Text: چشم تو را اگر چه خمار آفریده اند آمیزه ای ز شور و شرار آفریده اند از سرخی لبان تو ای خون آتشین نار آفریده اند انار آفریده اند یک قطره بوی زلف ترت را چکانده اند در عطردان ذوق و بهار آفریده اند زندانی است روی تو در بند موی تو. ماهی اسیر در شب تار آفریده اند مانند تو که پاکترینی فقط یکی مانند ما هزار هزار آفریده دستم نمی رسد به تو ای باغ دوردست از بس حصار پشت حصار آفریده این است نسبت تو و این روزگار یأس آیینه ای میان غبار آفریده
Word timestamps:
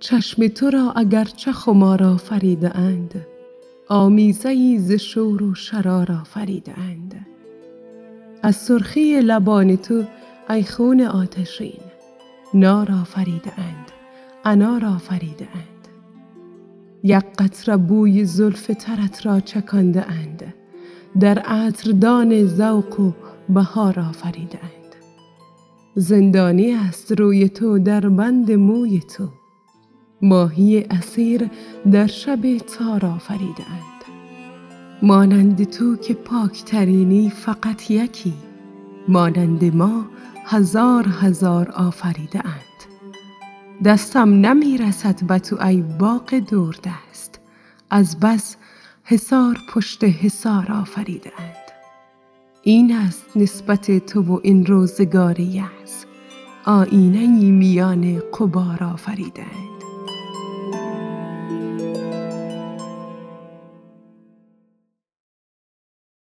چشم 0.00 0.48
تو 0.48 0.70
را 0.70 0.92
اگر 0.92 1.24
چه 1.24 1.52
خمار 1.52 2.04
آفریده 2.04 2.76
اند 2.76 3.26
آمیزه 3.88 4.63
ای 4.63 4.78
ز 4.78 4.92
شور 4.92 5.42
و 5.42 5.54
شرار 5.54 6.12
آفریده 6.12 6.78
اند 6.78 7.26
از 8.42 8.56
سرخی 8.56 9.20
لبان 9.20 9.76
تو 9.76 10.04
ای 10.50 10.62
خون 10.62 11.00
آتشین 11.00 11.80
نار 12.54 12.92
آفریده 12.92 13.52
اند 13.58 13.92
انار 14.44 14.84
آفریده 14.84 15.48
اند 15.54 15.88
یک 17.02 17.24
قطره 17.38 17.76
بوی 17.76 18.24
زلف 18.24 18.66
ترت 18.66 19.26
را 19.26 19.40
چکانده 19.40 20.10
اند 20.10 20.54
در 21.20 21.38
عطردان 21.38 22.44
ذوق 22.44 23.00
و 23.00 23.12
بهار 23.48 24.00
آفریده 24.00 24.58
اند 24.62 24.94
زندانی 25.94 26.72
است 26.72 27.12
روی 27.12 27.48
تو 27.48 27.78
در 27.78 28.08
بند 28.08 28.52
موی 28.52 29.00
تو. 29.00 29.28
ماهی 30.22 30.84
اسیر 30.90 31.50
در 31.92 32.06
شب 32.06 32.58
تار 32.58 33.06
آفریده 33.06 33.70
اند 33.70 34.04
مانند 35.02 35.64
تو 35.64 35.96
که 35.96 36.14
پاکترینی 36.14 37.30
فقط 37.30 37.90
یکی 37.90 38.34
مانند 39.08 39.76
ما 39.76 40.06
هزار 40.44 41.08
هزار 41.20 41.70
آفریده 41.70 42.42
دستم 43.84 44.28
نمی 44.28 44.78
رسد 44.78 45.24
به 45.24 45.38
تو 45.38 45.66
ای 45.66 45.82
باغ 45.82 46.34
دوردست 46.34 47.40
از 47.90 48.20
بس 48.20 48.56
حصار 49.04 49.58
پشت 49.74 50.04
حصار 50.04 50.72
آفریده 50.72 51.32
این 52.62 52.94
است 52.94 53.36
نسبت 53.36 54.06
تو 54.06 54.22
و 54.22 54.40
این 54.42 54.66
روزگار 54.66 55.40
یأس 55.40 56.04
آیینه 56.64 57.18
ای 57.18 57.50
میان 57.50 58.18
غبار 58.18 58.84
آفریده 58.84 59.77